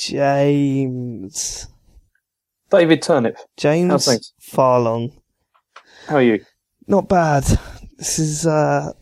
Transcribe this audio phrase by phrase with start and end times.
[0.00, 1.68] James.
[2.70, 3.36] David Turnip.
[3.36, 4.32] How's James things?
[4.40, 5.12] Farlong.
[6.06, 6.44] How are you?
[6.86, 7.44] Not bad.
[7.98, 8.92] This is, uh,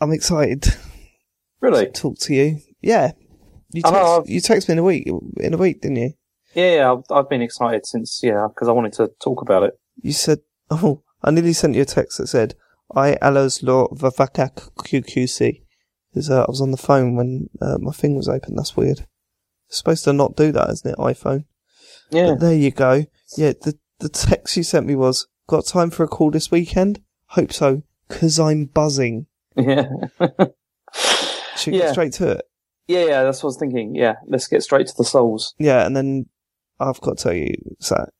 [0.00, 0.64] I'm excited
[1.60, 1.86] Really?
[1.86, 2.58] to talk to you.
[2.80, 3.12] Yeah.
[3.72, 5.06] You know, text, you text me in a week,
[5.40, 6.12] in a week, didn't you?
[6.54, 6.92] Yeah, yeah.
[6.92, 9.74] I've, I've been excited since yeah, because I wanted to talk about it.
[10.00, 10.38] You said,
[10.70, 12.54] oh, I nearly sent you a text that said,
[12.94, 15.62] I allows lo vavaka QQC.
[16.14, 18.54] Because uh, I was on the phone when uh, my thing was open.
[18.56, 19.06] That's weird.
[19.68, 21.44] It's supposed to not do that, isn't it, iPhone?
[22.10, 22.30] Yeah.
[22.30, 23.04] But there you go.
[23.36, 27.00] Yeah, the, the text you sent me was, got time for a call this weekend?
[27.30, 29.26] Hope so, cause I'm buzzing.
[29.56, 29.88] Yeah.
[31.56, 31.84] Should we Yeah.
[31.86, 32.42] get straight to it?
[32.86, 33.22] yeah, yeah.
[33.24, 33.94] That's what I was thinking.
[33.96, 34.16] Yeah.
[34.28, 35.54] Let's get straight to the souls.
[35.58, 36.26] Yeah, and then
[36.78, 37.54] I've got to tell you
[37.88, 38.10] that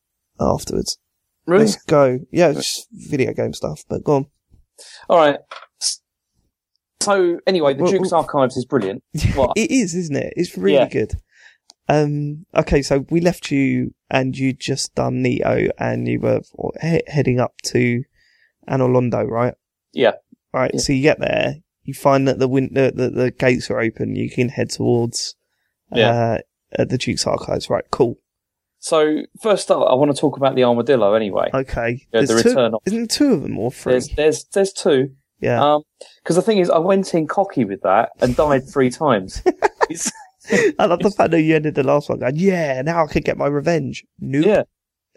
[0.41, 0.99] afterwards.
[1.47, 1.67] Really?
[1.67, 2.19] Let's go.
[2.33, 4.27] Yeah, it's just video game stuff, but go on.
[5.09, 5.39] All right.
[7.01, 9.03] So anyway, the Well, Duke's well- Archives is brilliant.
[9.35, 9.53] What?
[9.57, 10.33] It is, isn't it?
[10.37, 10.89] It's really Yeah.
[10.89, 11.13] good.
[11.89, 16.41] Um, okay, so we left you and you'd just done Neo and you were
[16.83, 18.03] he- heading up to
[18.69, 19.55] Anor Londo, right?
[19.93, 20.13] Yeah.
[20.53, 20.81] Right, Yeah.
[20.81, 24.29] so you get there, you find that the window, that the gates are open, you
[24.31, 25.37] can head towards,
[25.93, 26.11] Yeah.
[26.11, 26.39] uh,
[26.81, 27.71] uh, the Duke's Archives.
[27.71, 28.19] Right, cool.
[28.79, 31.15] So first up, I want to talk about the armadillo.
[31.15, 32.07] Anyway, Okay.
[32.13, 33.93] Yeah, There's the two, return of- isn't two of them or three?
[33.93, 35.11] there's there's there's two.
[35.41, 35.61] yeah.
[35.75, 35.83] Um,
[36.23, 39.43] because the thing is, I went in cocky with that and died three times.
[40.79, 43.23] I love the fact that you ended the last one going, yeah, now I can
[43.23, 44.05] get my revenge.
[44.21, 44.45] Nope.
[44.47, 44.63] Yeah,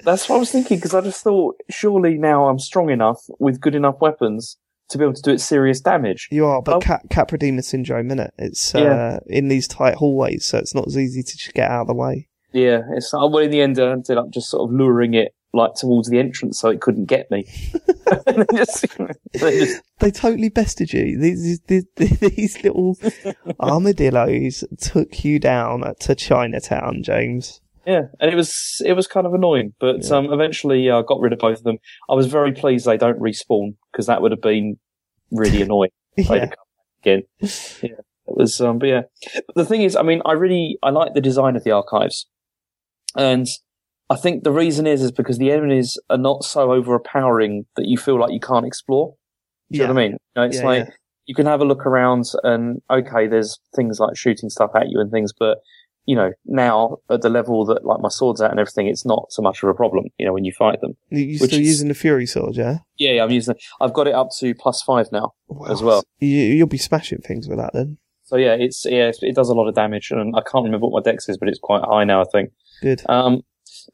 [0.03, 3.59] that's what I was thinking because I just thought surely now I'm strong enough with
[3.59, 4.57] good enough weapons
[4.89, 6.27] to be able to do it serious damage.
[6.31, 6.79] You are, but Oh.
[6.79, 8.31] cat Capra Demon syndrome, innit?
[8.39, 9.19] It's uh, Yeah.
[9.27, 11.93] in these tight hallways, so it's not as easy to just get out of the
[11.93, 12.27] way.
[12.51, 15.33] Yeah, it's uh, well in the end I ended up just sort of luring it
[15.53, 17.45] like towards the entrance so it couldn't get me.
[18.25, 18.85] They just-
[19.33, 21.17] they just- They totally bested you.
[21.19, 22.95] These these, these little
[23.59, 27.61] armadillos took you down to Chinatown, James.
[27.85, 30.17] yeah, and it was it was kind of annoying, but Yeah.
[30.17, 31.77] um, eventually I got rid of both of them.
[32.09, 34.77] I was very pleased they don't respawn because that would have been
[35.31, 35.91] really annoying.
[36.17, 36.47] Yeah.
[36.47, 36.55] come
[37.03, 37.23] again.
[37.41, 38.59] Yeah, it was.
[38.61, 39.01] Um, but yeah,
[39.47, 42.27] but the thing is, I mean, I really I like the design of the archives,
[43.15, 43.47] and
[44.09, 47.97] I think the reason is is because the enemies are not so overpowering that you
[47.97, 49.13] feel like you can't explore.
[49.71, 50.11] Do you know what I mean?
[50.13, 50.93] You know, it's Yeah, like yeah.
[51.25, 54.99] you can have a look around, and okay, there's things like shooting stuff at you
[54.99, 55.59] and things, but
[56.05, 59.27] you know, now at the level that like my sword's at and everything, it's not
[59.29, 60.05] so much of a problem.
[60.17, 60.97] You know, when you fight them.
[61.09, 62.79] You- You're still is- using the Fury Sword, yeah?
[62.97, 63.55] Yeah, yeah I'm using.
[63.79, 65.33] I've got it up to plus five now.
[65.67, 66.03] As well.
[66.17, 67.99] You, you'll be smashing things with that then.
[68.23, 70.87] So yeah, it's yeah, it's, it does a lot of damage, and I can't remember
[70.87, 72.51] what my dex is, but it's quite high now, I think.
[72.81, 73.03] Good.
[73.07, 73.41] Um,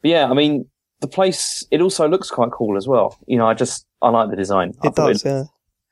[0.02, 0.66] but yeah, I mean,
[1.02, 3.18] the place it also looks quite cool as well.
[3.28, 4.74] You know, I just I like the design.
[4.84, 5.44] It does, yeah.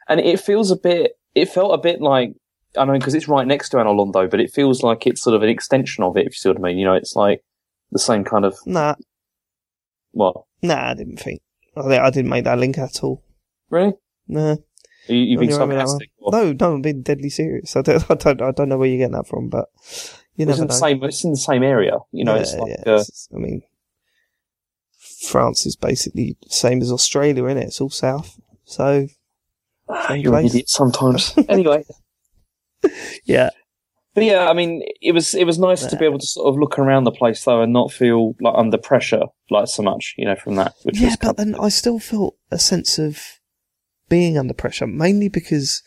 [0.08, 1.14] and it feels a bit.
[1.36, 2.34] It felt a bit like
[2.78, 5.36] I know because it's right next to Anor Londo, but it feels like it's sort
[5.36, 6.22] of an extension of it.
[6.28, 7.44] If you see what I mean, you know, it's like
[7.92, 8.96] the same kind of Nah,
[10.12, 10.36] what?
[10.62, 11.42] nah, I didn't think.
[11.76, 13.24] I, didn't make that link at all.
[13.70, 13.94] Really?
[14.28, 14.58] Nah.
[15.08, 16.12] You, you've been You're right with that sarcastic.
[16.22, 17.76] No, no, I'm being deadly serious.
[17.76, 19.70] I don't, I don't, I don't know where you're getting that from, but
[20.36, 20.68] you it's in know.
[20.68, 21.04] the same.
[21.04, 21.98] It's in the same area.
[22.12, 23.64] You know, it's like yeah, uh, it's- I mean,
[25.24, 27.68] France is basically the same as Australia, isn't it?
[27.68, 28.40] It's all south.
[28.66, 29.08] So,
[30.08, 31.34] same you're an idiot sometimes.
[31.50, 31.84] anyway.
[33.26, 33.50] yeah,
[34.14, 36.60] But yeah, I mean, it was it was nice to be able to sort of
[36.60, 40.26] look around the place though and not feel like under pressure like so much, you
[40.26, 40.74] know, from that.
[40.84, 43.20] Which yeah, was but then I still felt a sense of
[44.10, 45.82] being under pressure, mainly because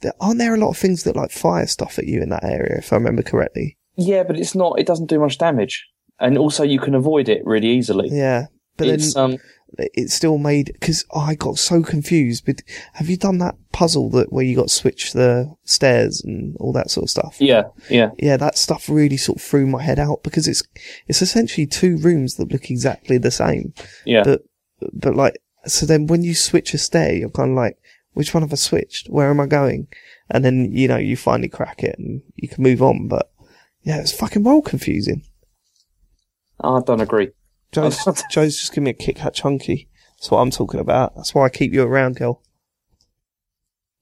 [0.00, 2.44] there aren't there a lot of things that like fire stuff at you in that
[2.44, 3.76] area, if I remember correctly.
[3.96, 4.78] yeah, but it's not.
[4.78, 5.86] It doesn't do much damage,
[6.20, 8.08] and also you can avoid it really easily.
[8.10, 9.38] Yeah, but it's then um,
[9.78, 12.46] it still made because I got so confused.
[12.46, 12.62] But
[12.94, 16.72] have you done that puzzle that where you got to switch the stairs and all
[16.72, 17.36] that sort of stuff?
[17.40, 20.62] yeah, yeah, yeah, that stuff really sort of threw my head out because it's
[21.06, 23.74] it's essentially two rooms that look exactly the same.
[24.04, 24.22] yeah.
[24.24, 24.42] But
[24.92, 25.36] but like
[25.66, 27.78] so then when you switch a stair, you're kind of like,
[28.14, 29.08] which one have I switched?
[29.08, 29.88] Where am I going?
[30.30, 33.08] And then you know you finally crack it and you can move on.
[33.08, 33.30] But
[33.82, 35.24] yeah, it's fucking well confusing.
[36.60, 37.30] I don't agree.
[37.72, 39.88] Joe's, Joe's just giving me a Kit Kat chunky.
[40.16, 41.14] That's what I'm talking about.
[41.14, 42.42] That's why I keep you around, girl.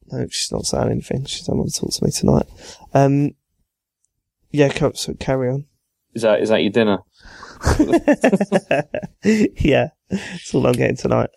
[0.06, 1.24] No, she's not saying anything.
[1.24, 2.46] She doesn't want to talk to me tonight.
[2.92, 3.32] Um,
[4.50, 5.66] yeah, so carry on.
[6.14, 6.98] Is that is that your dinner?
[9.58, 11.30] yeah, that's all I'm getting tonight.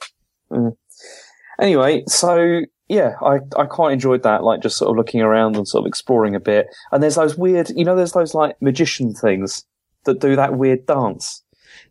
[1.59, 5.67] Anyway, so yeah, I I quite enjoyed that, like just sort of looking around and
[5.67, 6.67] sort of exploring a bit.
[6.91, 9.65] And there's those weird, you know, there's those like magician things
[10.05, 11.43] that do that weird dance.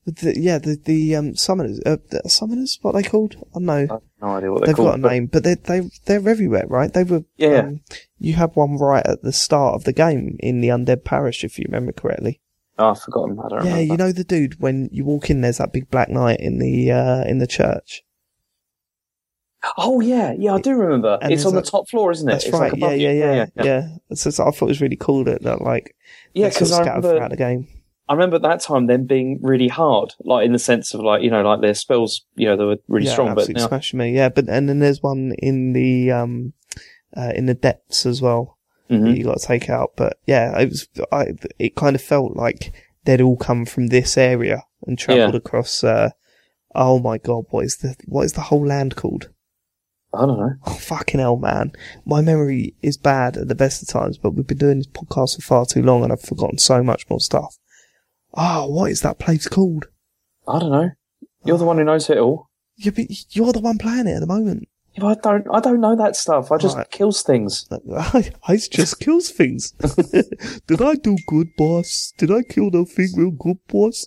[0.06, 3.36] The, yeah, the the um summoners, uh, the summoners, what are they called?
[3.36, 3.72] I don't know.
[3.74, 4.88] I have no idea what they're They've called.
[4.88, 6.92] got a but- name, but they they they're everywhere, right?
[6.92, 7.24] They were.
[7.36, 7.58] Yeah.
[7.60, 7.80] Um,
[8.18, 11.58] you had one right at the start of the game in the undead parish, if
[11.58, 12.40] you remember correctly.
[12.78, 13.38] Oh, I've forgotten.
[13.38, 13.92] I don't Yeah, remember.
[13.92, 16.90] you know the dude when you walk in, there's that big black knight in the
[16.92, 18.02] uh, in the church.
[19.76, 21.18] Oh yeah, yeah, I do remember.
[21.20, 22.32] And it's on the top floor, isn't it?
[22.32, 22.70] That's It's right.
[22.72, 23.18] like yeah, above yeah, you.
[23.18, 23.64] yeah, yeah.
[23.64, 23.88] yeah.
[24.14, 25.96] So, so I thought it was really cool that, that like
[26.34, 27.68] Yeah, sort because of I scattered remember, throughout the game.
[28.08, 31.22] I remember at that time them being really hard, like in the sense of like
[31.22, 33.34] you know, like their spells, you know, they were really yeah, strong.
[33.34, 34.14] But now, smashing me.
[34.14, 36.52] Yeah, but and then there's one in the um
[37.16, 38.56] uh, in the depths as well
[38.90, 39.04] Mhm.
[39.04, 39.92] that you got to take out.
[39.96, 42.72] But yeah, it was I it kind of felt like
[43.04, 45.82] they'd all come from this area and travelled across.
[45.82, 46.10] Uh,
[46.74, 49.30] oh my god, what is the what is the whole land called?
[50.14, 50.54] I don't know.
[50.66, 51.72] Oh, fucking hell, man.
[52.06, 55.36] My memory is bad at the best of times, but we've been doing this podcast
[55.36, 57.58] for far too long and I've forgotten so much more stuff.
[58.36, 59.86] Oh, what is that place called?
[60.46, 60.90] I don't know.
[61.44, 62.48] You're the one who knows it all.
[62.76, 64.68] Yeah, but you're the one playing it at the moment.
[64.92, 65.46] Yeah, but I don't.
[65.54, 66.50] I don't know that stuff.
[66.52, 66.90] I just Right.
[66.90, 67.66] kills things.
[67.96, 69.70] I, I just kills things.
[70.66, 72.12] Did I do good, boss?
[72.18, 74.06] Did I kill the thing real good, boss?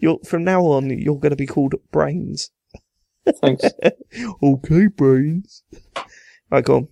[0.00, 2.50] you're, from now on, you're going to be called Brains.
[3.40, 3.64] Thanks.
[4.42, 5.62] Okay, Brains.
[6.50, 6.88] Right, go on.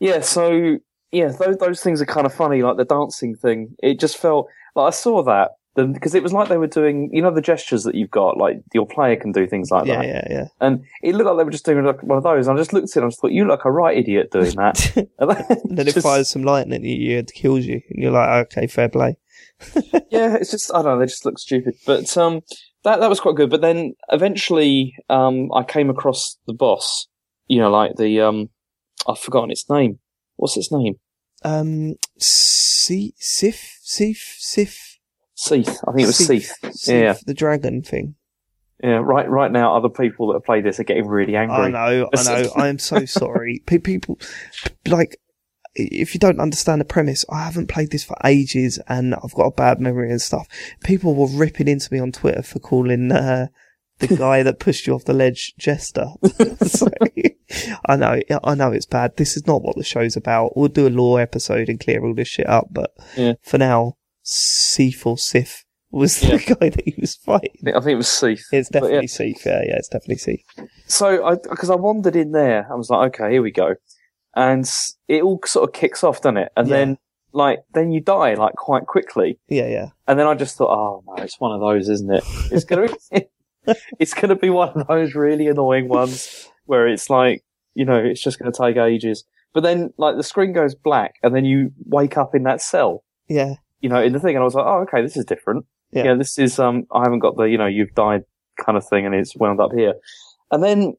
[0.00, 0.20] yeah.
[0.20, 0.78] So
[1.12, 2.62] yeah, those those things are kind of funny.
[2.62, 3.74] Like the dancing thing.
[3.82, 7.08] It just felt like I saw that because it was like they were doing.
[7.12, 8.36] You know the gestures that you've got.
[8.36, 10.06] Like your player can do things like Yeah, that.
[10.06, 10.44] yeah, yeah.
[10.60, 12.46] And it looked like they were just doing like one of those.
[12.48, 13.96] And I just looked at it and I just thought, you look like a right
[13.96, 14.94] idiot doing that.
[15.18, 15.44] and then,
[15.76, 17.80] then it fires some lightning at you and kills you.
[17.88, 19.16] And you're like, okay, fair play.
[20.10, 21.74] yeah, it's just I don't know, they just look stupid.
[21.86, 22.40] But um,
[22.84, 23.48] that that was quite good.
[23.50, 27.06] But then eventually, um, I came across the boss.
[27.46, 28.48] You know, like the um,
[29.08, 29.98] I've forgotten its name.
[30.36, 30.94] What's its name?
[31.44, 35.00] Um, Si- Sif, Sif, Sif,
[35.34, 35.80] Seath.
[35.88, 36.86] I think it was Seath.
[36.86, 37.16] Yeah.
[37.26, 38.14] the dragon thing.
[38.80, 39.00] Yeah.
[39.02, 39.28] Right.
[39.28, 41.56] Right now, other people that have played this are getting really angry.
[41.56, 42.50] I know, I know.
[42.54, 43.64] I am so sorry.
[43.66, 44.20] People,
[44.86, 45.20] like,
[45.74, 49.46] if you don't understand the premise, I haven't played this for ages and I've got
[49.46, 50.46] a bad memory and stuff.
[50.84, 53.48] People were ripping into me on Twitter for calling, uh,
[54.00, 56.06] the guy that pushed you off the ledge Jester.
[56.66, 56.88] So,
[57.86, 59.16] I know, I know it's bad.
[59.16, 60.56] This is not what the show's about.
[60.56, 63.32] We'll do a lore episode and clear all this shit up, but Yeah.
[63.42, 67.50] for now, Sif or Sif was the guy that he was fighting.
[67.66, 68.44] I think, it was Seath.
[68.52, 70.40] It's But definitely Sif, yeah, yeah, it's definitely Sif.
[70.86, 73.74] So I because I wandered in there, I was like, okay, here we go,
[74.36, 74.70] and
[75.08, 76.52] it all sort of kicks off, doesn't it?
[76.56, 76.76] And Yeah.
[76.76, 76.98] then
[77.32, 79.40] like then you die like quite quickly.
[79.48, 79.86] Yeah, yeah.
[80.06, 82.22] And then I just thought, oh no, it's one of those, isn't it?
[82.52, 83.26] It's gonna be,
[83.98, 87.42] it's gonna be one of those really annoying ones where it's like,
[87.74, 89.24] you know, it's just gonna take ages.
[89.52, 93.02] But then, like, the screen goes black, and then you wake up in that cell,
[93.28, 93.54] Yeah.
[93.80, 95.66] you know, in the thing, and I was like, oh, okay, this is different.
[95.92, 96.04] Yeah.
[96.04, 98.22] Yeah, this is, um, I haven't got the, you know, you've died
[98.64, 99.94] kind of thing, and it's wound up here.
[100.52, 100.94] And then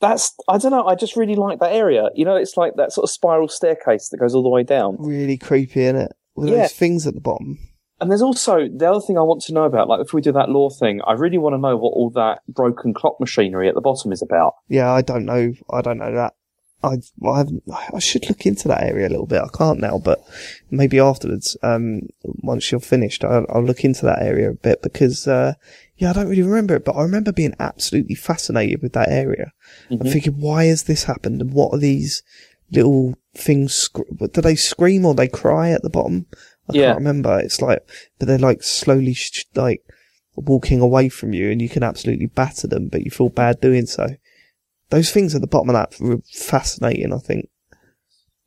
[0.00, 2.10] that's, I don't know, I just really like that area.
[2.14, 4.96] You know, it's like that sort of spiral staircase that goes all the way down.
[4.98, 6.12] Really creepy, isn't it?
[6.36, 6.62] With Yeah.
[6.62, 7.58] those things at the bottom.
[8.00, 10.32] And there's also the other thing I want to know about, like if we do
[10.32, 13.74] that lore thing, I really want to know what all that broken clock machinery at
[13.74, 14.54] the bottom is about.
[14.68, 15.52] Yeah, I don't know.
[15.70, 16.34] I don't know that.
[16.82, 17.44] I I,
[17.94, 19.40] I should look into that area a little bit.
[19.40, 20.22] I can't now, but
[20.70, 21.56] maybe afterwards.
[21.62, 25.54] Um, once you're finished, I'll, I'll look into that area a bit because, uh,
[25.96, 29.52] yeah, I don't really remember it, but I remember being absolutely fascinated with that area.
[29.90, 30.12] I'm Mhm.
[30.12, 32.22] thinking, why has this happened, and what are these
[32.70, 33.72] little things?
[33.72, 34.00] Sc-
[34.32, 36.26] do they scream or they cry at the bottom?
[36.70, 36.86] I Yeah.
[36.86, 37.38] can't remember.
[37.40, 37.80] It's like,
[38.18, 39.82] but they're like slowly, sh- like
[40.36, 43.86] walking away from you, and you can absolutely batter them, but you feel bad doing
[43.86, 44.06] so.
[44.90, 47.12] Those things at the bottom of that were fascinating.
[47.12, 47.48] I think.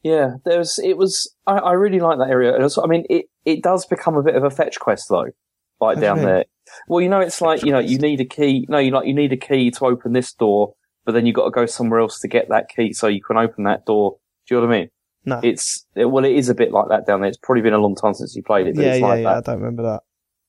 [0.04, 1.34] Yeah, there's it was.
[1.46, 2.60] I, I really like that area.
[2.62, 5.28] Also, I mean, it it does become a bit of a fetch quest though,
[5.82, 6.46] like do down there.
[6.88, 8.66] Well, you know, it's like you know, you need a key.
[8.70, 11.46] No, you like you need a key to open this door, but then you got
[11.46, 14.18] to go somewhere else to get that key so you can open that door.
[14.48, 14.90] Do you know what I mean?
[15.28, 15.42] No.
[15.44, 17.28] It's it, well, it is a bit like that down there.
[17.28, 19.18] It's probably been a long time since you played it, but yeah, it's yeah, like
[19.24, 19.34] yeah.
[19.34, 19.50] that.
[19.50, 20.04] I don't remember that.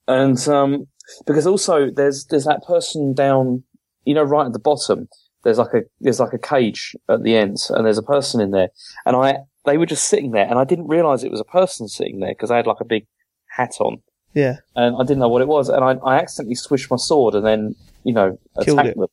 [0.06, 0.86] And um,
[1.26, 3.64] because also there's there's that person down,
[4.04, 5.08] you know, right at the bottom.
[5.42, 8.52] There's like a there's like a cage at the end, and there's a person in
[8.52, 8.68] there.
[9.04, 11.88] And I they were just sitting there, and I didn't realize it was a person
[11.88, 13.08] sitting there because I had like a big
[13.48, 14.00] hat on,
[14.32, 15.68] Yeah, and I didn't know what it was.
[15.68, 18.96] And I, I accidentally swished my sword, and then you know Killed attacked it.
[18.96, 19.08] them.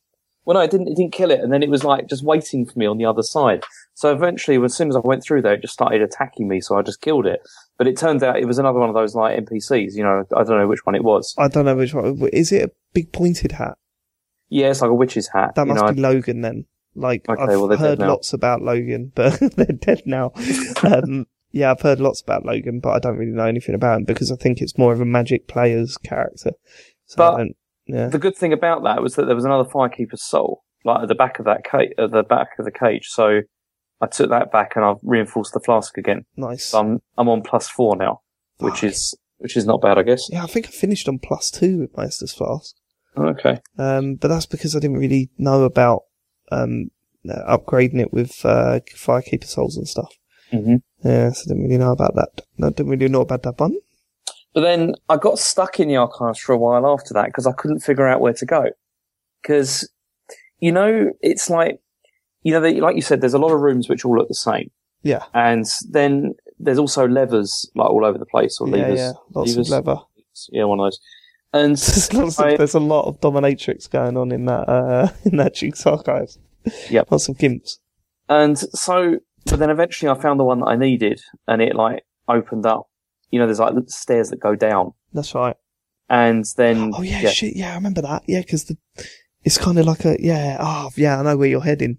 [0.46, 0.86] Well, no, it didn't.
[0.88, 3.04] It didn't kill it, and then it was like just waiting for me on the
[3.04, 3.64] other side.
[3.94, 6.60] So eventually, as soon as I went through there, it just started attacking me.
[6.60, 7.40] So I just killed it.
[7.76, 9.94] But it turned out it was another one of those like NPCs.
[9.94, 11.34] You know, I don't know which one it was.
[11.36, 12.16] I don't know which one.
[12.32, 13.76] Is it a big pointed hat?
[14.48, 15.56] Yeah, it's like a witch's hat.
[15.56, 16.66] That must know, be Logan then.
[16.94, 20.32] Like Okay, I've well, heard lots about Logan, but they're dead now.
[20.84, 24.04] um, yeah, I've heard lots about Logan, but I don't really know anything about him
[24.04, 26.52] because I think it's more of a Magic player's character.
[27.06, 27.56] So But- I don't.
[27.86, 31.08] Yeah, the good thing about that was that there was another firekeeper's soul, like at
[31.08, 33.06] the back of that cage, at the back of the cage.
[33.08, 33.40] So
[34.00, 36.24] I took that back and I've reinforced the flask again.
[36.36, 36.66] nice.
[36.66, 38.20] So I'm I'm on plus four now,
[38.58, 38.84] which Fuck.
[38.84, 40.28] is which is not bad, I guess.
[40.30, 42.74] Yeah, I think I finished on plus two with my Estus Flask.
[43.16, 43.60] Okay.
[43.78, 46.02] Um, but that's because I didn't really know about
[46.52, 46.90] um,
[47.26, 50.12] upgrading it with uh, Firekeeper Souls and stuff.
[50.50, 52.42] hmm Yeah, so I didn't really know about that.
[52.62, 53.76] I didn't really know about that one.
[54.56, 57.52] But then I got stuck in the archives for a while after that because I
[57.52, 58.70] couldn't figure out where to go.
[59.42, 59.86] Because,
[60.60, 61.78] you know, it's like,
[62.42, 64.34] you know, they, like you said, there's a lot of rooms which all look the
[64.34, 64.70] same.
[65.02, 65.24] Yeah.
[65.34, 68.98] And then there's also levers like all over the place or yeah, levers.
[68.98, 69.70] yeah, lots levers.
[69.70, 70.00] of leather.
[70.50, 71.00] Yeah, one of those.
[71.52, 71.76] And
[72.18, 75.84] there's, of- there's a lot of dominatrix going on in that uh, in that Duke's
[75.84, 76.38] archives.
[76.88, 77.10] Yep.
[77.10, 77.76] lots of gimps.
[78.30, 82.04] And so, but then eventually I found the one that I needed and it like
[82.26, 82.88] opened up.
[83.30, 84.92] You know, there's like stairs that go down.
[85.12, 85.56] That's right.
[86.08, 87.56] And then, Oh yeah, shit.
[87.56, 88.22] Yeah, I remember that.
[88.26, 88.76] Yeah, because the
[89.44, 90.56] it's kind of like a yeah.
[90.60, 91.98] Oh yeah, I know where you're heading.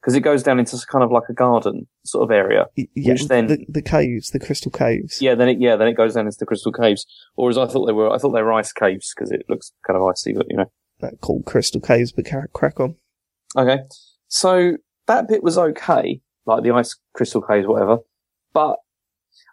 [0.00, 2.66] because it goes down into kind of like a garden sort of area.
[2.76, 5.20] Yeah, Which then- the, the caves, the crystal caves.
[5.22, 7.06] Yeah, then it, yeah, then it goes down into the crystal caves.
[7.36, 9.72] Or as I thought they were, I thought they were ice caves because it looks
[9.86, 10.70] kind of icy, but you know.
[11.00, 12.96] That called crystal caves, but crack on.
[13.56, 13.78] Okay.
[14.28, 14.76] So
[15.06, 17.98] that bit was okay, like the ice crystal caves, whatever.
[18.52, 18.76] But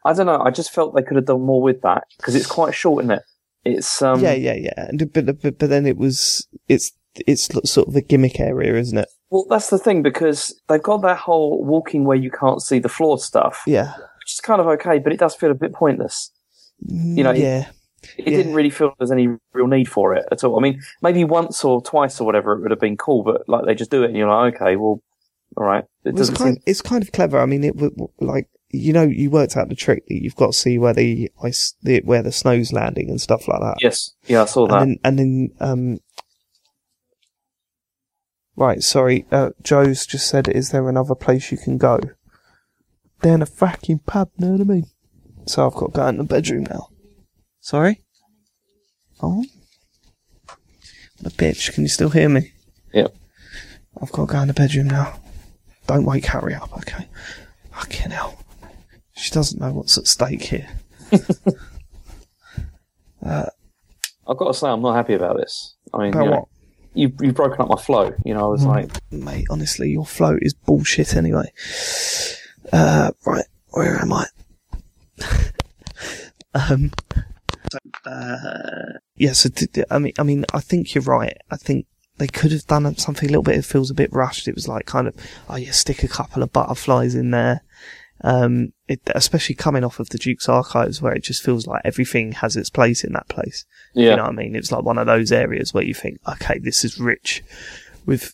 [0.09, 0.41] I don't know.
[0.41, 3.17] I just felt they could have done more with that because it's quite short, isn't
[3.17, 3.23] it?
[3.65, 4.19] It's um.
[4.21, 4.73] yeah, yeah, yeah.
[4.89, 6.91] And but, but but then it was it's
[7.25, 9.09] it's sort of a gimmick area, isn't it?
[9.29, 12.87] Well, that's the thing because they've got that whole walking where you can't see the
[12.89, 13.93] floor stuff, Yeah.
[14.19, 16.31] which is kind of okay, but it does feel a bit pointless.
[16.87, 17.67] You know, yeah.
[18.17, 18.37] It Yeah.
[18.37, 20.57] didn't really feel there's any real need for it at all.
[20.57, 23.65] I mean, maybe once or twice or whatever it would have been cool, but like
[23.65, 25.01] they just do it and you're like, okay, well,
[25.57, 25.83] all right.
[26.05, 26.63] It It's doesn't kind, seem.
[26.67, 27.39] it's kind of clever.
[27.39, 30.35] I mean, it w- w- like you know, you worked out the trick that you've
[30.35, 33.77] got to see where the ice, the, where the snow's landing and stuff like that.
[33.81, 34.81] Yes, yeah, I saw that.
[34.81, 35.99] And then, and then, um,
[38.55, 41.99] right, sorry, uh, Joe's just said, is there another place you can go?
[43.21, 44.85] Down a fucking pub, know what I mean?
[45.45, 46.89] So I've got to go in the bedroom now.
[47.61, 48.01] Sorry?
[49.23, 49.45] Oh?
[51.25, 52.51] A bitch, can you still hear me?
[52.93, 53.15] Yep.
[54.01, 55.19] I've got to go in the bedroom now.
[55.87, 57.07] Don't wake Harry up, okay?
[57.71, 58.37] Fucking hell.
[59.17, 60.69] She doesn't know what's at stake here.
[63.23, 65.75] I've got to say, I'm not happy about this.
[65.93, 66.47] I mean, About you know, what?
[66.93, 68.13] you, you've broken up my flow.
[68.25, 68.67] You know, I was Mm.
[68.67, 71.51] like, mate, honestly, your flow is bullshit anyway.
[72.71, 74.25] Uh, right, where am I?
[76.53, 76.91] um,
[77.71, 77.77] so,
[78.09, 81.37] uh, yeah, so, d- d- I mean, I mean, I think you're right.
[81.49, 81.85] I think
[82.17, 84.47] they could have done something a little bit, it feels a bit rushed.
[84.47, 85.15] It was like kind of,
[85.49, 87.61] oh yeah, stick a couple of butterflies in there.
[88.21, 92.31] Um, it, especially coming off of the Duke's archives where it just feels like everything
[92.33, 93.65] has its place in that place.
[93.93, 94.55] yeah, You know what I mean?
[94.55, 97.43] It's like one of those areas where you think, okay, this is rich
[98.07, 98.33] with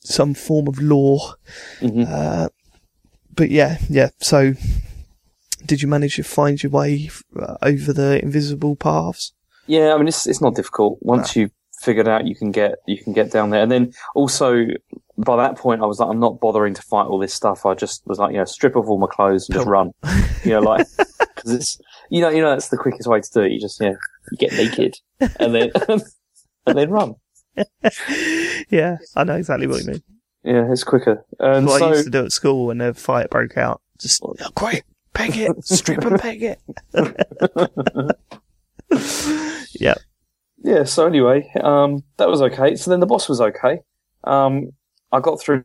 [0.00, 1.34] some form of lore.
[1.80, 2.06] Mhm.
[2.08, 2.48] Uh,
[3.36, 4.10] but yeah, yeah.
[4.20, 4.54] So,
[5.64, 9.32] did you manage to find your way uh, over the invisible paths?
[9.66, 9.94] yeah.
[9.94, 13.12] I mean, it's it's not difficult once you figured out you can get you can
[13.12, 14.66] get down there, and then also
[15.18, 17.64] by that point I was like, I'm not bothering to fight all this stuff.
[17.64, 19.92] I just was like, you know, strip off all my clothes and just run.
[20.44, 20.86] You know, like
[21.34, 21.80] because it's
[22.10, 23.52] you know you know that's the quickest way to do it.
[23.52, 23.94] You just yeah,
[24.30, 24.96] you get naked
[25.38, 25.70] and then
[26.66, 27.14] and then run.
[28.70, 30.02] yeah, I know exactly what you mean.
[30.42, 31.24] Yeah, it's quicker.
[31.38, 33.80] And what I used to do at school when the fight broke out.
[33.98, 34.82] Just oh, great,
[35.14, 36.60] peg it, strip and peg it.
[39.80, 39.94] yeah,
[40.62, 40.84] yeah.
[40.84, 42.74] So anyway, um, that was okay.
[42.74, 43.80] So then the boss was okay.
[44.24, 44.72] Um,
[45.14, 45.64] I got through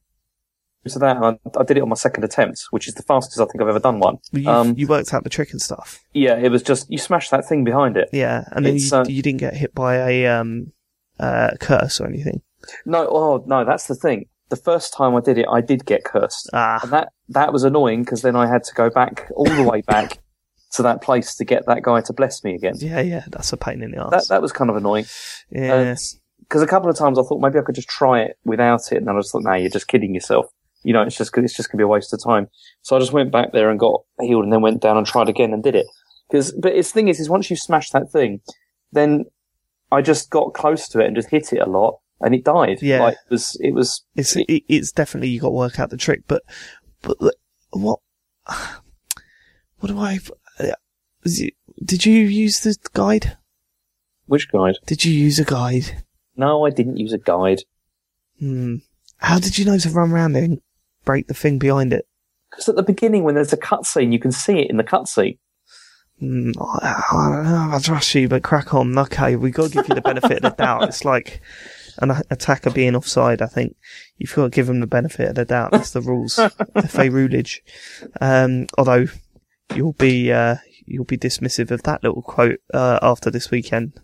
[0.87, 3.39] to that, and I, I did it on my second attempt, which is the fastest
[3.39, 4.17] I think I've ever done one.
[4.31, 5.99] You, Um, you worked out the trick and stuff.
[6.13, 8.09] Yeah, it was just you smashed that thing behind it.
[8.13, 10.71] Yeah, and then you, uh, you didn't get hit by a um
[11.19, 12.41] uh curse or anything.
[12.85, 14.25] No, oh no, that's the thing.
[14.49, 17.63] The first time I did it, I did get cursed, Ah, and that that was
[17.63, 20.17] annoying because then I had to go back all the way back
[20.73, 22.75] to that place to get that guy to bless me again.
[22.77, 24.11] yeah, yeah, that's a pain in the ass.
[24.11, 25.05] That that was kind of annoying.
[25.51, 25.95] yeah,
[26.49, 28.97] Because a couple of times I thought maybe I could just try it without it,
[28.97, 30.47] and then I just thought, no, you're just kidding yourself.
[30.83, 32.47] You know, it's just it's just gonna be a waste of time.
[32.81, 35.29] So I just went back there and got healed, and then went down and tried
[35.29, 35.85] again and did it.
[36.29, 38.41] Because, but its thing is, is once you smash that thing,
[38.91, 39.25] then
[39.91, 42.81] I just got close to it and just hit it a lot, and it died.
[42.81, 43.01] Yeah.
[43.03, 45.97] like it was it was it's it, it's definitely you got to work out the
[45.97, 46.21] trick.
[46.27, 46.43] But
[47.01, 47.17] but
[47.71, 47.99] what
[48.45, 50.19] what do I?
[50.59, 50.71] uh,
[51.23, 53.37] Did you use the guide?
[54.25, 54.75] which guide?
[54.85, 56.03] Did you use a guide?
[56.39, 57.63] No, I didn't use a guide.
[58.39, 58.75] Hmm.
[59.17, 60.61] How did you know to run around it and
[61.03, 62.07] break the thing behind it?
[62.49, 65.37] Because at the beginning, when there's a cutscene, you can see it in the cutscene.
[66.19, 68.97] Hmm, I, I don't know I trust you, but crack on.
[68.97, 70.83] Okay, we've got to give you the benefit of the doubt.
[70.83, 71.41] It's like
[72.01, 73.41] an attacker being offside.
[73.41, 73.75] I think
[74.17, 75.71] you've got to give them the benefit of the doubt.
[75.71, 76.35] That's the rules.
[76.35, 76.49] FA
[77.09, 77.59] rulage.
[78.21, 79.07] Um, although
[79.75, 80.55] you'll be, uh,
[80.85, 83.99] you'll be dismissive of that little quote uh, after this weekend.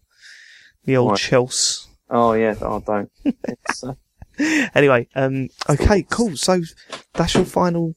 [0.84, 1.20] The old Right.
[1.20, 1.85] Chelsea.
[2.10, 3.12] Oh yeah, oh don't.
[3.48, 3.94] It's, uh,
[4.76, 6.36] Anyway, um, okay, cool.
[6.36, 6.62] So
[7.14, 7.96] that's your final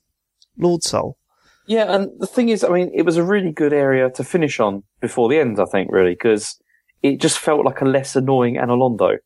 [0.56, 1.18] Lord Soul.
[1.66, 4.60] yeah, and the thing is, I mean, it was a really good area to finish
[4.60, 5.58] on before the end.
[5.60, 6.60] I think really because
[7.02, 9.16] it just felt like a less annoying Anor Londo.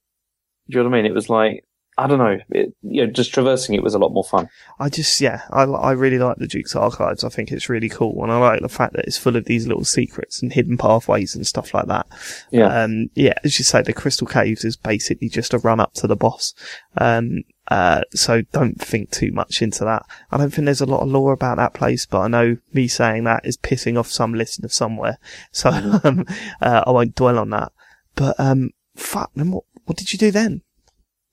[0.70, 1.10] Do you know what I mean?
[1.10, 1.64] It was like
[1.98, 4.48] I don't know, it, you know, just traversing it was a lot more fun.
[4.80, 7.22] I just, yeah, I, I really like the Duke's Archives.
[7.22, 8.22] I think it's really cool.
[8.22, 11.36] And I like the fact that it's full of these little secrets and hidden pathways
[11.36, 12.06] and stuff like that.
[12.50, 12.68] Yeah.
[12.68, 16.06] Um, yeah, as you say, the Crystal Caves is basically just a run up to
[16.06, 16.54] the boss.
[16.96, 20.06] Um, uh, so don't think too much into that.
[20.30, 22.88] I don't think there's a lot of lore about that place, but I know me
[22.88, 25.18] saying that is pissing off some listener somewhere.
[25.50, 25.68] So,
[26.04, 26.24] um,
[26.62, 27.70] uh, I won't dwell on that.
[28.14, 30.62] But, um, fuck, then what, what did you do then?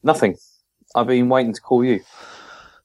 [0.03, 0.35] Nothing.
[0.95, 2.01] I've been waiting to call you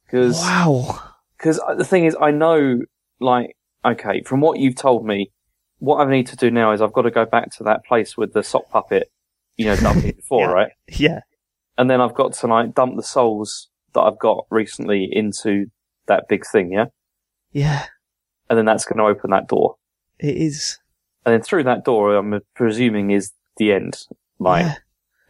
[0.07, 1.01] because Wow.
[1.39, 2.81] because uh, the thing is, I know,
[3.21, 5.31] like, okay, from what you've told me,
[5.79, 8.17] what I need to do now is I've got to go back to that place
[8.17, 9.11] with the sock puppet,
[9.57, 10.53] you know, dumping it before, Yeah.
[10.53, 10.73] right?
[10.89, 11.21] Yeah.
[11.77, 15.67] And then I've got to like dump the souls that I've got recently into
[16.07, 16.87] that big thing, yeah?
[17.53, 17.87] Yeah.
[18.49, 19.77] And then that's going to open that door.
[20.19, 20.79] It is.
[21.27, 23.97] And then through that door, I'm presuming is the end,
[24.39, 24.75] like, yeah.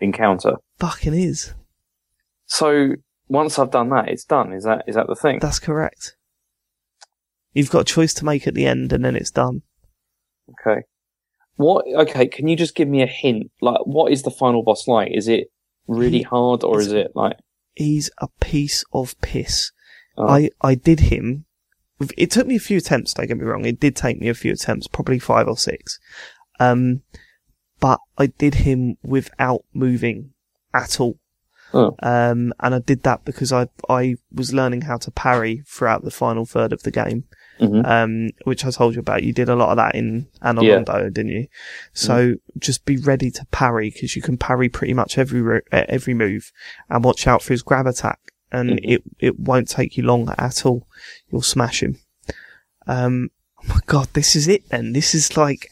[0.00, 0.56] encounter.
[0.78, 1.54] Fucking is.
[2.54, 2.94] So
[3.26, 4.52] once I've done that, it's done.
[4.52, 5.40] Is that, is that the thing?
[5.40, 6.14] That's correct.
[7.52, 9.62] You've got a choice to make at the end and then it's done.
[10.50, 10.82] Okay.
[11.56, 11.84] What?
[11.96, 12.28] Okay.
[12.28, 13.50] Can you just give me a hint?
[13.60, 15.10] Like, what is the final boss like?
[15.12, 15.48] Is it
[15.88, 17.38] really He- hard, or is it like?
[17.74, 19.72] He's a piece of piss.
[20.16, 20.28] Oh.
[20.28, 21.46] I, I did him.
[22.16, 23.64] It took me a few attempts, don't get me wrong.
[23.64, 25.98] It did take me a few attempts, probably five or six.
[26.60, 27.02] Um,
[27.80, 30.34] but I did him without moving
[30.72, 31.18] at all.
[31.74, 31.96] Oh.
[32.02, 36.10] Um, and I did that because I, I was learning how to parry throughout the
[36.10, 37.24] final third of the game.
[37.60, 37.86] Mhm.
[37.86, 39.22] um, which I told you about.
[39.22, 41.46] You did a lot of that in Anor Londo, didn't you?
[41.92, 46.50] So just be ready to parry because you can parry pretty much every every move,
[46.90, 48.18] and watch out for his grab attack,
[48.50, 48.80] and Mhm.
[48.82, 50.88] it it won't take you long at all.
[51.30, 51.98] You'll smash him.
[52.88, 53.30] Um,
[53.62, 54.92] oh my god, this is it then.
[54.92, 55.70] This is like,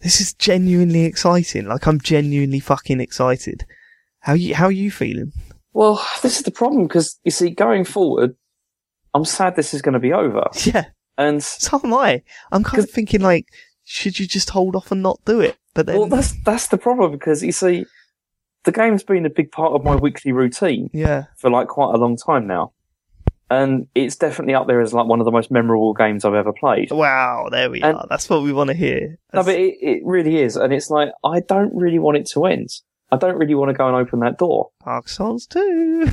[0.00, 1.66] this is genuinely exciting.
[1.66, 3.66] Like I'm genuinely fucking excited.
[4.24, 5.32] How you how are you feeling?
[5.74, 8.34] Well, this is the problem because you see, going forward,
[9.12, 10.86] I'm sad this is going to be over, Yeah,
[11.18, 12.22] and so am I.
[12.50, 13.48] I'm kind of thinking like,
[13.84, 15.58] should you just hold off and not do it?
[15.74, 17.84] But then, well, that's that's the problem because you see,
[18.64, 21.24] the game's been a big part of my weekly routine yeah.
[21.36, 22.72] for like quite a long time now,
[23.50, 26.54] and it's definitely up there as like one of the most memorable games I've ever
[26.54, 26.90] played.
[26.92, 28.06] Wow, there we And- are.
[28.08, 29.18] That's what we want to hear.
[29.34, 32.46] No, but it, it really is, and it's like I don't really want it to
[32.46, 32.70] end.
[33.14, 34.70] I don't really want to go and open that door.
[34.84, 36.08] Dark Souls 2.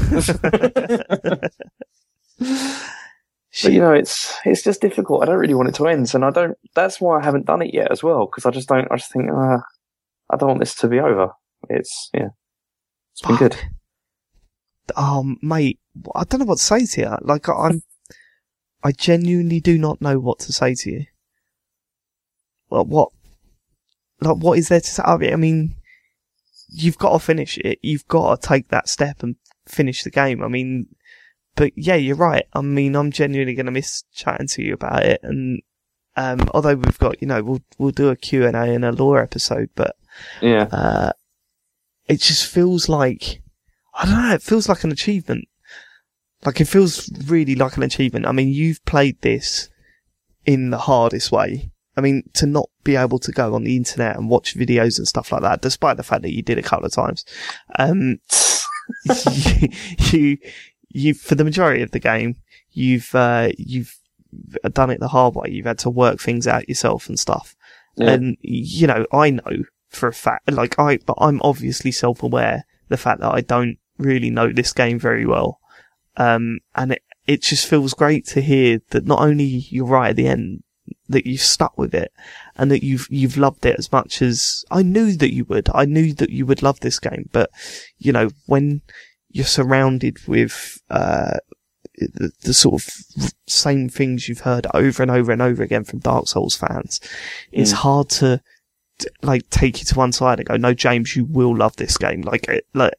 [3.64, 5.22] But you know, it's it's just difficult.
[5.22, 6.58] I don't really want it to end, and I don't.
[6.74, 8.90] That's why I haven't done it yet as well, because I just don't.
[8.90, 9.58] I just think uh,
[10.30, 11.32] I don't want this to be over.
[11.70, 12.30] It's yeah,
[13.12, 13.58] it's been good.
[14.96, 15.80] um, mate,
[16.16, 17.18] I don't know what to say to you.
[17.22, 17.84] Like, I- I'm,
[18.84, 21.06] I genuinely do not know what to say to you.
[22.70, 23.10] Well, what,
[24.22, 25.04] like, what is there to say?
[25.04, 25.76] I mean,
[26.72, 27.80] you've got to finish it.
[27.82, 29.36] You've got to take that step and
[29.68, 30.44] finish the game.
[30.44, 30.88] I mean,
[31.56, 32.46] but yeah, you're right.
[32.54, 35.20] I mean, I'm genuinely going to miss chatting to you about it.
[35.22, 35.62] And,
[36.16, 38.92] um, although we've got, you know, we'll, we'll do a Q and A and a
[38.92, 39.96] lore episode, but
[40.42, 41.12] Yeah, uh,
[42.08, 43.42] it just feels like
[43.94, 44.34] I don't know.
[44.34, 45.48] It feels like an achievement.
[46.46, 48.26] Like it feels really like an achievement.
[48.26, 49.70] I mean, you've played this
[50.46, 51.71] in the hardest way.
[51.98, 55.08] I mean, to not be able to go on the internet and watch videos and
[55.08, 57.26] stuff like that, despite the fact that you did a couple of times,
[57.78, 58.20] um,
[59.06, 59.70] you,
[60.12, 60.38] you,
[60.90, 62.38] you, for the majority of the game,
[62.72, 63.98] you've, uh, you've
[64.74, 65.50] done it the hard way.
[65.50, 67.56] You've had to work things out yourself and stuff.
[67.96, 68.12] Yeah.
[68.12, 72.98] And, you know, I know for a fact, like I, but I'm obviously self-aware the
[72.98, 75.60] fact that I don't really know this game very well.
[76.18, 80.16] Um, and it, it just feels great to hear that not only you're right at
[80.16, 80.64] the end,
[81.12, 82.12] that you've stuck with it
[82.58, 85.69] and that you've, you've loved it as much as I knew that you would.
[85.74, 87.50] I knew that you would love this game, but
[87.97, 88.82] you know, when
[89.30, 91.38] you're surrounded with, uh,
[91.97, 92.89] the, the sort of
[93.47, 97.00] same things you've heard over and over and over again from Dark Souls fans,
[97.52, 97.76] it's Mm.
[97.76, 98.41] hard to,
[99.24, 102.21] like take you to one side and go, no, James, you will love this game.
[102.21, 102.93] Like, it, like,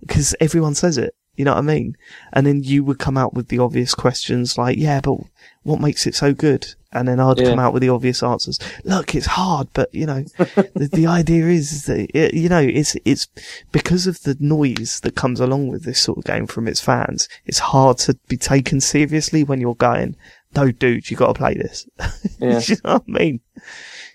[0.00, 1.14] because everyone says it.
[1.36, 1.96] You know what I mean?
[2.32, 5.18] And then you would come out with the obvious questions like, yeah, but
[5.62, 6.74] what makes it so good?
[6.92, 7.50] And then I'd Yeah.
[7.50, 8.58] come out with the obvious answers.
[8.84, 12.60] Look, it's hard, but you know, the, the idea is, is that, it, you know,
[12.60, 13.26] it's, it's
[13.72, 17.28] because of the noise that comes along with this sort of game from its fans.
[17.44, 20.16] It's hard to be taken seriously when you're going,
[20.54, 21.86] no, dude, you got to play this.
[22.38, 22.60] Yeah.
[22.66, 23.40] You know what I mean?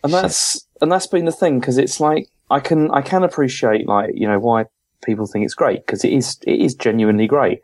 [0.04, 3.88] and that's and that's been the thing because it's like I can I can appreciate
[3.88, 4.66] like you know why
[5.04, 7.60] people think it's great because it is it is genuinely great.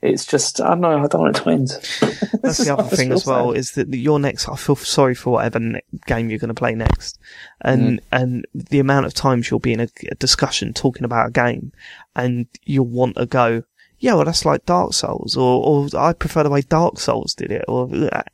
[0.00, 1.68] It's just I don't know I don't want it to end.
[2.42, 4.48] That's the other thing as well is that your next.
[4.48, 7.20] I feel sorry for whatever ne- game you're going to play next,
[7.60, 11.30] and and the amount of times you'll be in a, a discussion talking about a
[11.30, 11.70] game,
[12.16, 13.62] and you'll want to go.
[14.00, 17.52] Yeah, well, that's like Dark Souls, or, or I prefer the way Dark Souls did
[17.52, 17.84] it, or,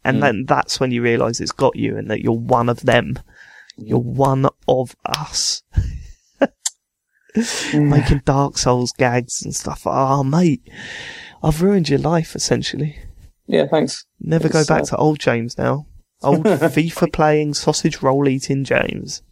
[0.02, 0.20] and Mm.
[0.22, 3.18] then that's when you realise it's got you and that you're one of them.
[3.76, 5.62] You're one of us.
[7.74, 9.83] Making Dark Souls gags and stuff.
[9.87, 10.62] Oh, mate,
[11.42, 12.98] I've ruined your life essentially.
[13.46, 14.05] Yeah, thanks.
[14.20, 15.87] Never go back uh, to old James now.
[16.22, 19.22] Old FIFA playing, sausage roll eating James.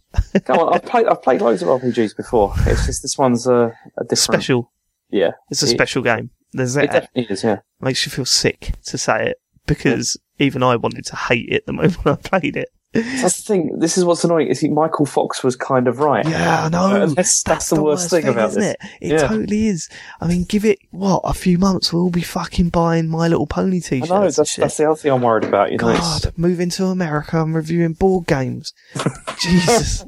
[0.45, 2.53] Come on, I've played I've played loads of RPGs before.
[2.65, 4.17] It's just this one's a, a different.
[4.19, 4.71] Special.
[5.09, 6.31] Yeah, It's a It- special game.
[6.53, 6.91] There's it it.
[6.91, 7.43] definitely is.
[7.43, 11.65] Yeah, Makes you feel sick to say it because even I wanted to hate it
[11.65, 12.69] the moment I played it.
[13.01, 13.79] That's the thing.
[13.79, 14.47] This is what's annoying.
[14.47, 16.27] Is he, Michael Fox was kind of right.
[16.27, 16.79] Yeah, I know.
[16.95, 18.73] Uh, that's- that's the worst thing about isn't this.
[18.73, 18.89] it?
[19.01, 19.27] It Yeah.
[19.27, 19.89] totally is.
[20.21, 23.47] I mean, give it what a few months, we'll all be fucking buying My Little
[23.47, 24.09] Pony t-shirts.
[24.09, 25.71] know and that's that's the other thing I'm worried about.
[25.71, 28.73] You know, God, moving to America, I'm reviewing board games.
[29.39, 30.05] Jesus.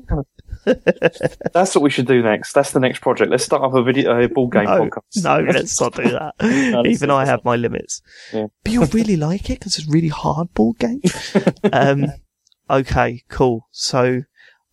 [1.54, 2.54] that's what we should do next.
[2.54, 3.32] That's the next project.
[3.32, 5.24] Let's start up a video, a ball game no, podcast.
[5.24, 6.36] no, let's not do that.
[6.88, 8.02] Even I have my limits.
[8.34, 8.48] Yeah.
[8.64, 11.02] But you'll really like it because it's a really hard board game.
[11.72, 12.08] um,
[12.70, 13.68] okay, cool.
[13.72, 14.22] So,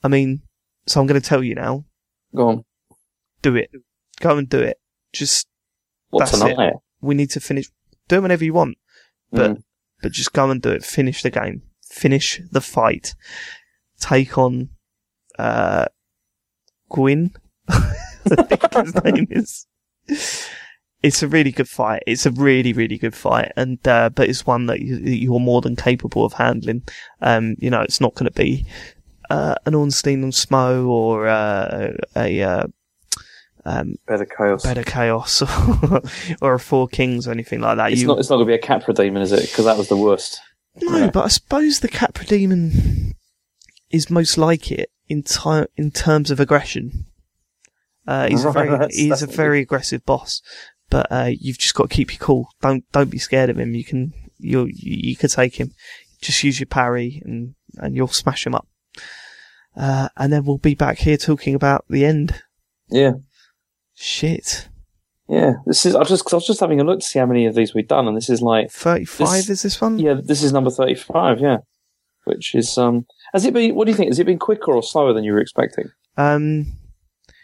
[0.03, 0.43] I mean,
[0.87, 1.85] so I'm going to tell you now,
[2.35, 2.65] Go on.
[3.43, 3.71] do it.
[4.21, 4.79] Go and do it.
[5.13, 5.47] Just,
[6.11, 6.75] What That's tonight?
[7.01, 7.69] we need to finish,
[8.09, 8.77] do it whenever you want,
[9.31, 9.63] but, Mm.
[10.03, 10.85] but just go and do it.
[10.85, 11.63] Finish the game.
[11.91, 13.15] Finish the fight.
[14.01, 14.71] Take on,
[15.39, 15.87] uh,
[16.91, 17.35] Gwyn.
[17.69, 19.67] I think his name is.
[21.07, 22.03] It's a really good fight.
[22.07, 25.61] It's a really, really good fight, and uh, but it's one that you, you're more
[25.61, 26.83] than capable of handling.
[27.21, 28.67] Um, you know, it's not going to be
[29.31, 32.67] uh, an Ornstein and Smough or uh, a uh,
[33.65, 34.63] um, Bed of Chaos.
[34.65, 36.03] Better Chaos or,
[36.43, 37.93] or a Four Kings or anything like that.
[37.93, 38.19] It's You- not.
[38.19, 39.43] It's not going to be a Capra demon, is it?
[39.43, 40.41] Because that was the worst.
[40.81, 41.11] no, Yeah.
[41.11, 43.15] but I suppose the Capra Demon
[43.91, 47.07] is most like it in ti- in terms of aggression.
[48.07, 50.41] Uh, he's a very he's a very aggressive boss,
[50.97, 52.49] but uh, you've just got to keep your cool.
[52.63, 53.75] Don't don't be scared of him.
[53.75, 55.73] You can you you can take him.
[56.23, 58.67] Just use your parry and and you'll smash him up.
[59.77, 62.41] Uh, and then we'll be back here talking about the end.
[62.89, 63.13] Yeah.
[63.95, 64.69] Shit,
[65.29, 65.55] Yeah.
[65.67, 65.95] This is.
[65.95, 66.25] I just.
[66.25, 68.09] Cause I was just having a look to see how many of these we've done,
[68.09, 68.71] and this is like.
[68.71, 69.99] thirty five This- is this one?
[69.99, 70.15] Yeah.
[70.23, 71.41] This is number thirty-five.
[71.41, 71.59] Yeah.
[72.25, 72.79] Which is.
[72.79, 73.05] Um.
[73.35, 73.75] Has it been?
[73.75, 74.09] What do you think?
[74.09, 75.91] Has it been quicker or slower than you were expecting?
[76.17, 76.73] um,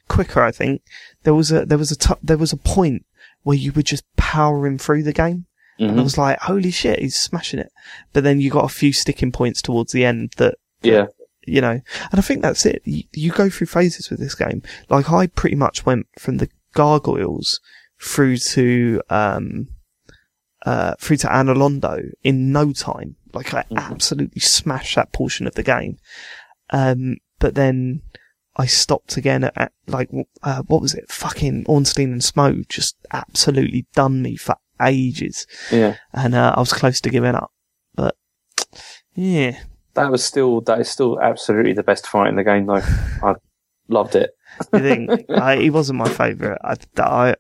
[0.09, 0.43] quicker.
[0.43, 0.81] I think
[1.25, 3.05] there was a there was a t- there was a point
[3.43, 5.47] where you were just powering through the game,
[5.79, 6.05] and I Mhm.
[6.05, 7.73] was like, "Holy shit, he's smashing it!"
[8.13, 11.07] But then you got a few sticking points towards the end that Yeah.
[11.47, 11.71] you know,
[12.11, 12.83] and I think that's it.
[12.85, 14.63] You, you go through phases with this game.
[14.89, 17.61] Like I pretty much went from the gargoyles
[18.01, 19.69] through to um
[20.65, 23.17] uh through to Anor Londo in no time.
[23.33, 23.77] Like I Mhm.
[23.91, 25.99] absolutely smashed that portion of the game.
[26.71, 28.03] Um, but then
[28.57, 30.11] I stopped again at, at like
[30.43, 31.11] uh, what was it?
[31.11, 35.97] Fucking Ornstein and Smough just absolutely done me for ages, Yeah.
[36.13, 37.51] and uh, I was close to giving up.
[37.95, 38.15] But
[39.15, 39.59] yeah,
[39.95, 40.61] That was still.
[40.63, 42.83] That is still absolutely the best fight in the game, though.
[43.23, 43.35] I
[43.89, 44.31] loved it.
[44.73, 46.59] you think I, he wasn't my favourite.
[46.63, 47.35] I, I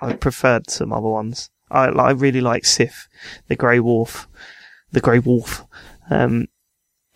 [0.00, 1.50] I preferred some other ones.
[1.70, 3.08] I I really like Sif,
[3.48, 4.28] the Grey Wolf,
[4.92, 5.64] the Grey Wolf.
[6.10, 6.46] Um,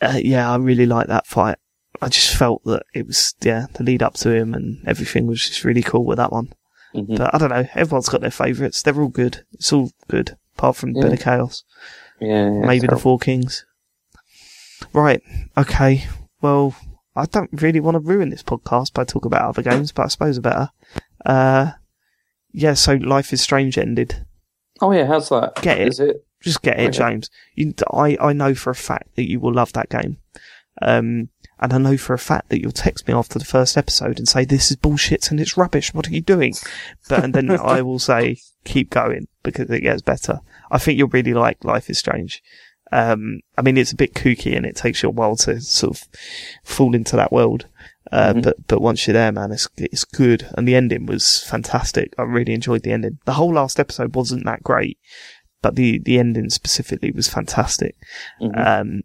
[0.01, 1.57] uh, yeah, I really like that fight.
[2.01, 5.41] I just felt that it was yeah the lead up to him and everything was
[5.41, 6.53] just really cool with that one.
[6.95, 7.17] Mhm.
[7.19, 7.67] But I don't know.
[7.75, 8.83] Everyone's got their favourites.
[8.83, 9.45] They're all good.
[9.53, 11.03] It's all good apart from Yeah.
[11.03, 11.65] Bed of Chaos.
[12.21, 12.29] Yeah.
[12.51, 12.97] yeah Maybe the.
[12.97, 13.65] Four Kings.
[14.93, 15.23] Right.
[15.57, 16.05] Okay.
[16.41, 16.75] Well,
[17.17, 20.09] I don't really want to ruin this podcast by talking about other games, but I
[20.09, 20.71] suppose I better.
[21.27, 21.73] Uh,
[22.53, 22.75] yeah.
[22.75, 24.25] So Life is Strange ended.
[24.81, 25.07] Oh yeah.
[25.07, 25.57] How's that?
[25.63, 25.89] Get it.
[25.89, 26.25] Is it?
[26.41, 26.99] Just get it, Okay.
[26.99, 27.31] James.
[27.57, 30.19] You, I I know for a fact that you will love that game.
[30.81, 34.19] Um, and I know for a fact that you'll text me after the first episode
[34.19, 35.93] and say this is bullshit and it's rubbish.
[35.95, 36.55] What are you doing?
[37.09, 40.41] But and then I will say keep going because it gets better.
[40.71, 42.43] I think you'll really like Life is Strange.
[42.91, 45.97] Um, I mean, it's a bit kooky and it takes you a while to sort
[45.97, 46.09] of
[46.65, 47.67] fall into that world.
[48.11, 48.43] Uh, Mhm.
[48.43, 50.49] but, but once you're there, man, it's, it's good.
[50.57, 52.15] And the ending was fantastic.
[52.19, 53.19] I really enjoyed the ending.
[53.27, 54.97] The whole last episode wasn't that great,
[55.61, 57.97] but the, the ending specifically was fantastic.
[58.41, 58.67] Mhm.
[58.67, 59.01] Um,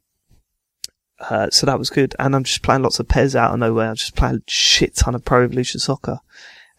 [1.29, 2.15] uh, so that was good.
[2.19, 3.89] And I'm just playing lots of PES out of nowhere.
[3.89, 6.19] I'm just playing a shit ton of Pro Evolution Soccer.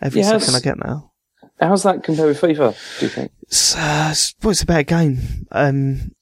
[0.00, 0.44] Every Yes.
[0.44, 1.12] second I get now.
[1.60, 2.76] How's that compare with FIFA?
[2.98, 3.32] Do you think?
[3.42, 5.46] It's, uh, it's, well, it's a better game.
[5.52, 6.12] Um,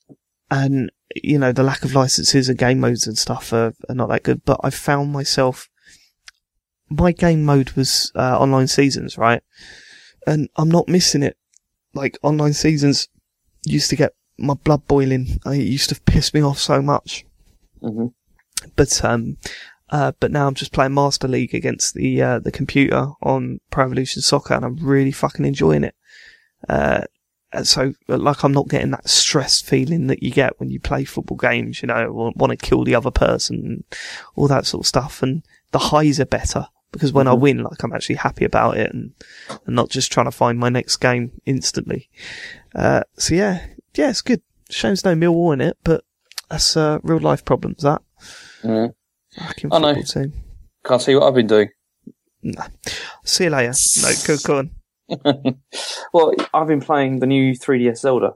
[0.50, 4.08] and, you know, the lack of licenses and game modes and stuff are, are not
[4.10, 5.68] that good, but I found myself,
[6.90, 9.42] my game mode was, uh, online seasons, right?
[10.26, 11.36] And I'm not missing it.
[11.94, 13.08] Like, online seasons
[13.64, 15.40] used to get my blood boiling.
[15.44, 17.24] I it used to piss me off so much.
[17.82, 18.06] Hmm
[18.76, 19.36] But, um,
[19.90, 23.84] uh, but now I'm just playing Master League against the, uh, the computer on Pro
[23.84, 25.94] Evolution Soccer and I'm really fucking enjoying it.
[26.68, 27.02] Uh,
[27.62, 31.36] so, like, I'm not getting that stressed feeling that you get when you play football
[31.36, 33.84] games, you know, want to kill the other person,
[34.36, 35.22] all that sort of stuff.
[35.22, 35.42] And
[35.72, 37.40] the highs are better because when I Mhm.
[37.40, 39.12] win, like, I'm actually happy about it and,
[39.66, 42.08] and not just trying to find my next game instantly.
[42.74, 43.66] Uh, so yeah,
[43.96, 44.40] yeah, it's good.
[44.70, 46.04] Shame there's no Millwall in it, but
[46.52, 48.02] that's, uh, real life problems, that.
[48.62, 49.94] Fucking I know.
[50.02, 50.32] team.
[50.84, 51.68] Can't see what I've been doing.
[52.42, 52.66] Nah.
[53.24, 53.72] See you later.
[54.02, 55.58] No, go, go on.
[56.12, 58.32] well, I've been playing the new 3DS Zelda.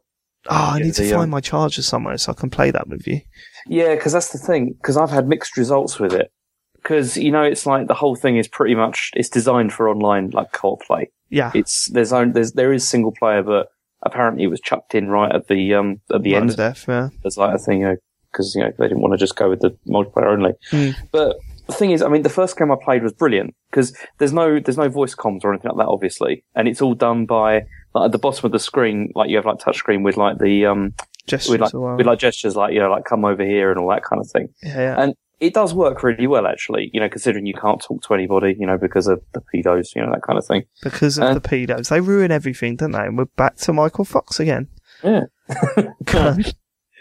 [0.48, 2.88] Oh, I need to the, find um, my charger somewhere so I can play that
[2.88, 3.20] with you.
[3.66, 4.74] Yeah, because that's the thing.
[4.74, 6.30] Because I've had mixed results with it.
[6.74, 10.30] Because you know, it's like the whole thing is pretty much it's designed for online
[10.30, 11.10] like co-op play.
[11.30, 11.50] Yeah.
[11.52, 13.68] It's there's own there's there is single player, but
[14.06, 16.50] apparently it was chucked in right at the um at the Right end.
[16.50, 17.08] to death, yeah.
[17.22, 17.96] There's like a thing, you know,
[18.32, 20.52] because you know they didn't want to just go with the multiplayer only.
[20.70, 20.94] Mm.
[21.12, 24.32] But the thing is, I mean, the first game I played was brilliant because there's
[24.32, 27.62] no there's no voice comms or anything like that, obviously, and it's all done by
[27.94, 30.38] like at the bottom of the screen, like you have like touch screen with like
[30.38, 30.94] the um
[31.26, 33.88] Gestures with like with like gestures, like you know, like come over here and all
[33.90, 34.48] that kind of thing.
[34.62, 34.94] yeah, yeah.
[35.02, 36.90] And it does work really well, actually.
[36.92, 40.02] You know, considering you can't talk to anybody, you know, because of the pedos, you
[40.02, 40.64] know, that kind of thing.
[40.82, 41.88] because of uh, the pedos.
[41.90, 43.00] They ruin everything, don't they?
[43.00, 44.68] And we're back to Michael Fox again.
[45.04, 45.24] Yeah.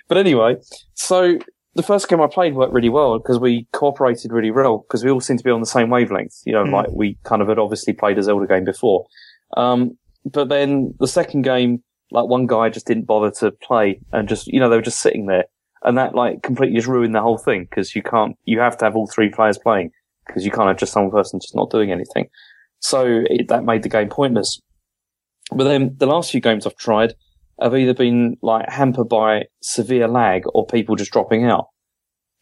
[0.08, 0.58] but anyway,
[0.94, 1.38] so
[1.76, 5.12] the first game I played worked really well because we cooperated really well because we
[5.12, 6.42] all seemed to be on the same wavelength.
[6.46, 6.72] You know, Mm.
[6.72, 9.06] like we kind of had obviously played a Zelda game before.
[9.58, 14.28] Um, but then the second game, like one guy just didn't bother to play and
[14.28, 15.46] just, you know, they were just sitting there
[15.86, 18.86] and that like completely just ruined the whole thing because you can't, you have to
[18.86, 19.92] have all three players playing
[20.26, 22.28] because you can't have just one person just not doing anything.
[22.80, 24.60] So it, that made the game pointless.
[25.52, 27.14] But then the last few games I've tried
[27.62, 31.68] have either been like hampered by severe lag or people just dropping out.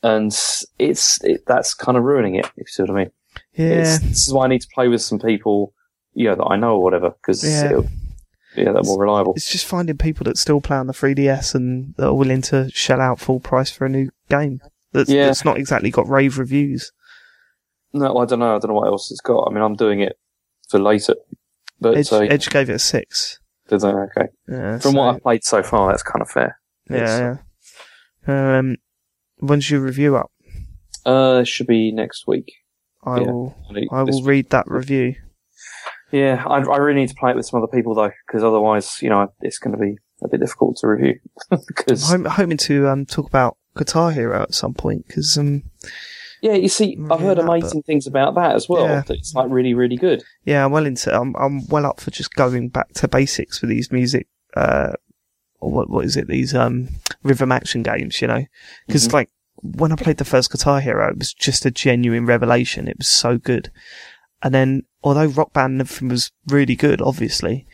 [0.02, 0.36] And
[0.80, 3.12] it's, it, that's kind of ruining it, if you see what I mean.
[3.54, 3.82] Yeah.
[3.82, 5.74] It's, this is why I need to play with some people,
[6.14, 7.82] you know, that I know or whatever, because Yeah.
[8.56, 9.34] Yeah, they're more reliable.
[9.36, 12.70] It's just finding people that still play on the 3DS and that are willing to
[12.72, 14.62] shell out full price for a new game.
[14.92, 15.26] That's, Yeah.
[15.28, 16.92] that's not exactly got rave reviews.
[17.94, 18.56] No, I don't know.
[18.56, 19.48] I don't know what else it's got.
[19.48, 20.18] I mean, I'm doing it
[20.70, 21.16] for later.
[21.80, 23.40] But Edge, uh, Edge gave it a six.
[23.68, 23.88] did they?
[23.88, 24.28] okay.
[24.48, 26.60] Yeah, From so- what I've played so far, that's kind of fair.
[26.90, 27.38] yeah,
[28.28, 28.58] yeah.
[28.58, 28.78] Um,
[29.40, 30.32] when's your review up?
[31.06, 32.52] Uh, it should be next week.
[33.04, 33.32] I Yeah.
[33.32, 33.56] will.
[33.92, 35.16] I will read that review.
[36.14, 38.98] Yeah, I, I really need to play it with some other people though, because otherwise,
[39.02, 41.20] you know, it's going to be a bit difficult to review.
[41.68, 45.64] Because I'm hoping to um talk about Guitar Hero at some point because um
[46.42, 48.86] yeah, you see, I've heard Yeah, but- amazing things about that as well.
[48.86, 49.02] Yeah.
[49.02, 50.24] That it's like really, really good.
[50.46, 53.66] yeah I'm well into I'm I'm well up for just going back to basics for
[53.66, 54.92] these music uh
[55.60, 56.90] or what what is it these um
[57.24, 58.46] rhythm action games you know
[58.86, 59.14] because Mhm.
[59.14, 59.30] like
[59.64, 63.08] when I played the first Guitar Hero it was just a genuine revelation it was
[63.08, 63.72] so good
[64.44, 67.66] and then although Rock Band and everything was really good obviously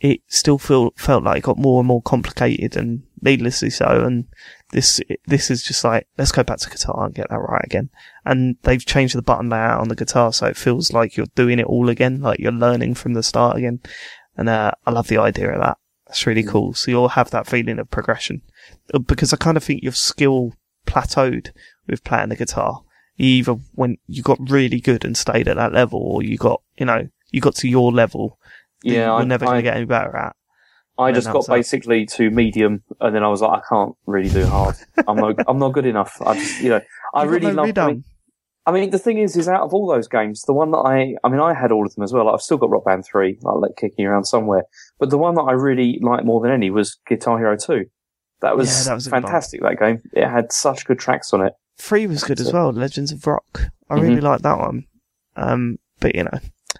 [0.00, 3.86] it still feel, felt like it got more and more complicated and needlessly so.
[4.04, 4.26] And
[4.72, 7.90] this, this is just like, let's go back to guitar and get that right again.
[8.24, 10.32] And they've changed the button layout on the guitar.
[10.32, 13.56] So it feels like you're doing it all again, like you're learning from the start
[13.56, 13.80] again.
[14.36, 15.78] And, uh, I love the idea of that.
[16.06, 16.74] That's really cool.
[16.74, 18.42] So you'll have that feeling of progression
[18.92, 20.52] Uh, because I kind of think your skill
[20.86, 21.52] plateaued
[21.86, 22.82] with playing the guitar.
[23.16, 26.62] You either when you got really good and stayed at that level or you got,
[26.78, 28.38] you know, you got to your level
[28.82, 30.36] Yeah, you're I, never going to get any better at.
[30.98, 34.46] I just got basically to medium, and then I was like, I can't really do
[34.46, 34.76] hard.
[35.06, 36.16] I'm not, I'm not good enough.
[36.24, 36.80] I just, you know,
[37.12, 37.76] I You've really love.
[37.76, 38.04] I mean,
[38.64, 41.14] I mean, the thing is, is out of all those games, the one that I,
[41.22, 42.28] I mean, I had all of them as well.
[42.30, 44.64] I've still got Rock Band 3, like, like kicking around somewhere.
[44.98, 47.84] But the one that I really liked more than any was Guitar Hero 2.
[48.40, 49.22] That was, Yeah, that was a good one.
[49.22, 50.02] fantastic, that game.
[50.12, 51.52] It had such good tracks on it.
[51.78, 52.54] Three was good That's as it.
[52.54, 52.72] well.
[52.72, 53.70] Legends of Rock.
[53.90, 54.00] I Mhm.
[54.02, 54.86] really like that one.
[55.36, 56.38] Um, but you know,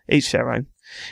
[0.08, 0.66] each their own.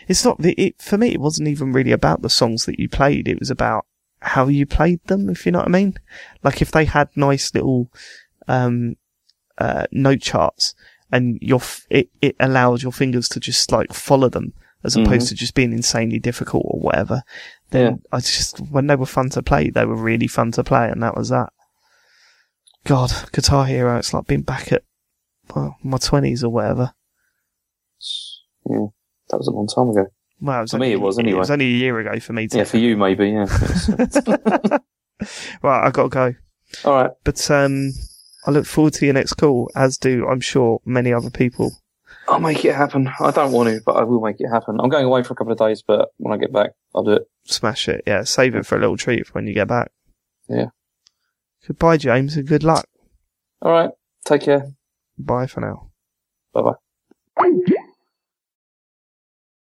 [0.09, 2.89] It's not the, it, for me, it wasn't even really about the songs that you
[2.89, 3.29] played.
[3.29, 3.87] It was about
[4.21, 5.95] how you played them, if you know what I mean.
[6.43, 7.91] Like if they had nice little,
[8.49, 8.97] um,
[9.59, 10.75] uh, note charts
[11.13, 15.29] and your f- it it allows your fingers to just like follow them as opposed
[15.29, 17.23] to just being insanely difficult or whatever.
[17.71, 20.89] Then I just when they were fun to play, they were really fun to play,
[20.91, 21.53] and that was that.
[22.85, 24.83] God, Guitar Hero, it's like being back at
[25.55, 26.93] well, my twenties or whatever.
[28.69, 28.87] Yeah,
[29.31, 30.07] that was a long time ago.
[30.41, 31.37] Well, it was For me, only- it was anyway.
[31.37, 32.49] It was only a year ago for me.
[32.49, 33.31] To, Yeah, for you maybe.
[33.31, 33.47] Yeah.
[35.63, 36.35] right, I got to go.
[36.85, 37.11] All right.
[37.25, 37.93] But um,
[38.47, 41.73] I look forward to your next call, as do I'm sure many other people.
[42.27, 43.11] I'll make it happen.
[43.21, 44.79] I don't want to, but I will make it happen.
[44.81, 47.13] I'm going away for a couple of days, but when I get back, I'll do
[47.13, 47.23] it.
[47.45, 48.25] Smash it, yeah.
[48.25, 49.91] Save it for a little treat for when you get back.
[50.49, 50.67] Yeah.
[51.67, 52.87] Goodbye, James, and good luck.
[53.63, 53.91] All right.
[54.27, 54.73] Take care.
[55.19, 55.91] Bye for now.
[56.53, 57.75] Bye bye.